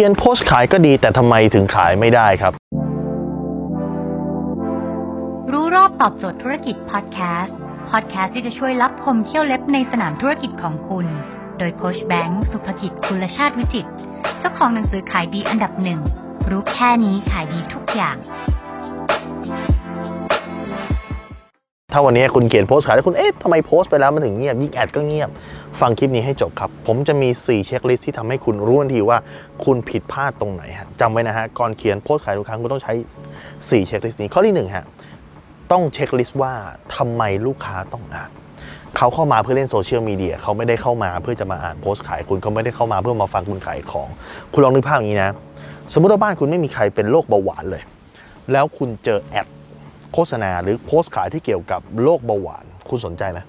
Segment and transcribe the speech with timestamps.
[0.00, 2.52] ขียนโพสต์ขายก็ดี แต่ทำไมถึงขายไม่ได้ครับ
[5.52, 7.56] รู้รอบตอบโจทย์ธุรกิจพอดแคสต์
[7.90, 11.06] พอดแคสต์ที่จะช่วยรับพมเที่ยวเล็บในสนามธุรกิจของคุณ
[11.58, 13.90] โดยโคชแบงค์สุภกิจคุณชาติวิจิตร
[14.38, 16.00] เจ้าของหนังสือขายดีอันดับหนึ่ง
[16.50, 18.16] รู้แค่นี้ขายดีทุกอย่าง
[21.94, 25.30] ถ้าวันนี้คุณเขียนโพสต์ขายแล้วคุณเอ๊ะทำไมโพสต์ไปแล้วมันถึงเงียบ ยิ่งแอดก็เงียบ
[25.80, 29.18] ฟังคลิปนี้ให้จบครับ ผมจะมี 4 checklist ที่ทำให้คุณรู้ทันทีว่า
[29.64, 32.92] คุณผิดพลาดตรงไหนฮะจำไว้นะฮะ ก่อนเขียนโพสต์ขายทุกครั้งคุณต้องใช้
[33.40, 34.84] 4 checklist นี้ ข้อที่1ฮะ
[35.72, 36.52] ต้อง checklist ว่า
[36.96, 38.30] ทำไมลูกค้าต้องอ่าน
[38.96, 44.08] เขาเข้ามาเพื่อเล่นโซเชียลมีเดียเขาไม่ได้เข้ามาเพื่อจะมาอ่านโพสต์ขายคุณเขาไม่ได้เข้ามาเพื่อมาฟังคุณขายของ
[44.52, 45.30] คุณลองนึกภาพอย่างนี้นะ
[45.92, 47.82] สมมติว่าบ้านคุณไม่มีใครเป็นโรคเบาหวานเลย
[48.52, 49.46] แล้วคุณเจอ ad
[50.14, 53.40] โฆษณาหรือโพสต์ขายที่เกี่ยวกับโรคเบาหวาน คุณสนใจไหม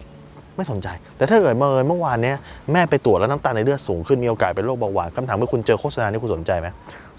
[0.55, 2.37] ไม่สนใจ แต่ถ้าเกิดเมื่อเมื่อวานเนี้ย
[2.71, 6.67] แม่ไปตรวจแล้วน้ำตาลในเลือดสูงขึ้นมีโอกาสเป็นโรคเบาหวานคำถามคือคุณเจอโฆษณานี้คุณสนใจไหม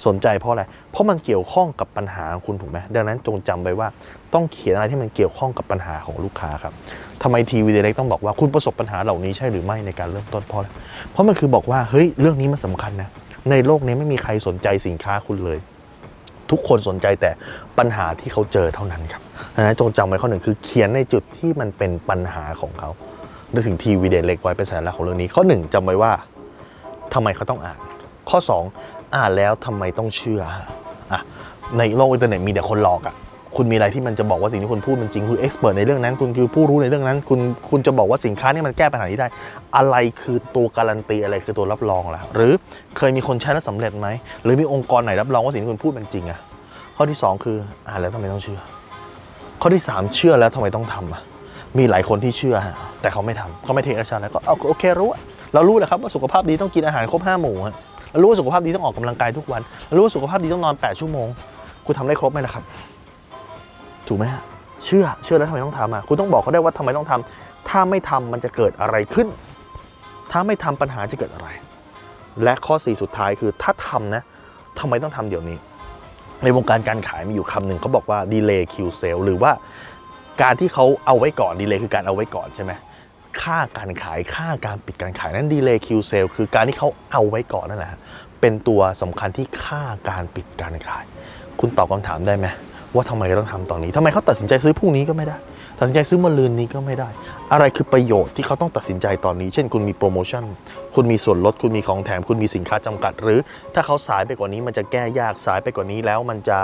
[0.07, 0.63] สนใจเพราะอะไร
[0.93, 3.89] เพราะมันเกี่ยวข้องกับปัญหาของคุณถูกไหมดังนั้นจงจำไว้ว่า
[4.35, 6.73] ต้องเขียนอะไรที่มันเกี่ยวข้องกับปัญหาของลูกค้าครับ
[7.23, 10.69] ทำไมทีวีเดเล็กต้องบอกว่าคุณประสบปัญหาเหล่านี้ใช่หรือไม่ในการเริ่มต้นเพราะอะไร
[11.11, 13.09] เพราะมันคือบอกว่าเฮ้ยเรื่องนี้มันสาคัญนะ
[13.51, 15.59] ในโลกนี้ไม่มีใครสนใจสินค้าคุณเลย
[16.51, 17.31] ทุกคนสนใจแต่
[17.79, 19.23] ปัญหาที่เขาเจอเท่านั้นครับ
[19.55, 22.91] ดังนั้นจงจำไว้ข้อหนึ่งคือเขียนในจุดที่มันเป็นปัญหาของเขา
[23.53, 26.13] นึกถึงทีวีไดเร็คไว้เป็นสัญลักษณ์ของเรื่องนี้ ข้อหนึ่งจำไว้ว่า
[27.15, 27.79] ทำไมเขาต้องอ่าน
[28.31, 28.39] ข้อ
[28.77, 30.43] 2 อ่านแล้วทำไมต้องเชื่อ
[31.13, 31.21] อะ
[31.79, 33.15] ในโลกอินเทอร์เน็ตมีแต่คนหลอกอะ
[33.57, 39.29] คุณมีอะไรที่มันจะบอกว่าสิ่งที่คุณพูดมันจริงคือ expert ในเรื่องนั้น คุณคือผู้รู้ในเรื่องนั้น คุณคุณจะบอกว่าสินค้านี่มันแก้ปัญหานี้ได้
[39.77, 42.53] อะไรคือตัวการันตีอะไรคือตัวรับรองล่ะหรือ
[42.97, 44.09] เคยมีคนใช้แล้วสำเร็จไหม
[44.43, 46.39] หรือมีองค์กรไหนรับรองว่าสิ่งที่คุณพูดมันจริงอะ
[46.97, 47.57] ข้อที่ 2 คือ
[47.89, 48.61] อ่านแล้วทำไมต้องเชื่อ
[49.63, 51.21] ข้อที่ 3 เชื่อแล้วทำไมต้องทำอะ
[51.79, 55.21] มีหลายคนที่เชื่อฮะแต่เขาไม่ทำเขาไม่ take action แล้วก็เอาโอเครู้อะ
[55.55, 57.75] เรารู้แหละครับว่าสุขภาพดีต้องกินอาหารครบห้าหมู่ฮะ
[58.11, 61.29] เรารู้ว่าสุขภาพดีต้องออกกำลังกายทุกวันเรารู้ว่าสุขภาพดีต้องนอน 8 ชั่วโมง
[61.87, 62.65] คุณทำได้ครบไหมล่ะครับ
[64.09, 64.43] ถูกไหมฮะ
[64.85, 69.29] เชื่อเชื่อแล้วทำไมต้องทำอะคุณต้องบอกเขาได้ว่าทำไมต้องทำถ้าไม่ทำมันจะเกิดอะไรขึ้น
[70.31, 71.49] ถ้าไม่ทำปัญหาจะเกิดอะไร
[72.45, 74.23] และข้อ 4 สุดท้ายคือถ้าทำนะ
[74.79, 75.59] ทำไมต้องทำเดี๋ยวนี้
[76.43, 79.53] ในวงการการขายมีอยู่คำหนึ่งเขาบอกว่า delay Q sale หรือว่า
[80.43, 82.73] การที่เขาเอาไว้ก่อน delay คือการเอาไว้ก่อนใช่ไหม
[83.43, 87.91] ค่าการขายค่าการปิดการขายนั้น delay Q sale คือการที่เขาเอาไว้ก่อนนั่นแหละ
[88.41, 91.05] เป็นตัวสำคัญที่ค่าการปิดการขาย
[91.61, 92.47] คุณตอบคำถามได้ไหม
[92.95, 95.37] ว่าทำไมต้องทำตอนนี้ทำไมเขาตัดสินใจซื้อพรุ่งนี้ก็ไม่ได้
[95.79, 97.09] ตัดสินใจซื้อมะรืนนี้ก็ไม่ได้
[97.53, 100.45] อะไรคือประโยชน์ที่เขาต้องตัดสินใจตอนนี้ เช่น คุณมีโปรโมชั่น
[100.95, 103.39] คุณมีส่วนลด คุณมีของแถม คุณมีสินค้าจำกัด หรือ
[103.75, 106.59] ถ้าเขาสายไปกว่านี้มันจะแก้ยาก สายไปกว่านี้แล้วมันจะ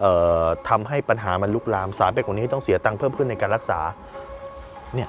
[0.00, 0.12] เอ่
[0.42, 3.78] อทำให้ปัญหามันลุกลาม สายไปกว่านี้ต้องเสียตังค์เพิ่มขึ้นในการรักษา
[4.94, 5.08] เนี่ย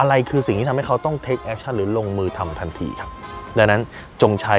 [0.00, 3.10] อะไรคือสิ่งที่ทำให้เขาต้อง take action หรือลงมือทำทันทีครับ
[3.58, 3.80] ดังนั้น
[4.22, 4.56] จงใช้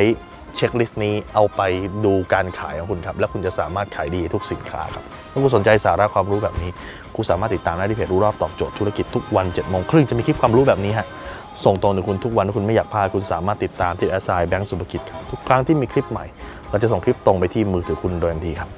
[0.56, 1.62] เช็คลิสต์นี้เอาไป
[2.06, 6.69] ดูการขายของคุณครับ แล้วคุณจะสามารถขายดีทุกสินค้าครับ ถ้าคุณสนใจสาระความรู้แบบนี้
[7.16, 11.08] คุณสามารถติดตามได้ที่เพจรู้รอบตอบโจทย์ธุรกิจทุกวัน7จ็ดโมงครึ่งจะมีคลิปความรู้แบบนี้ฮะ
[11.66, 16.25] ส่งตรงถึงคุณทุกวันถ้าคุณไม่อยากพลาดคุณสามารถติดตามที่แอสไซแบงก์สุภกิจครับทุกครั้งที่มีคลิปใหม่
[16.70, 18.70] เราจะส่งคลิปตรงไปที่มือถือคุณโดยทันทีครับ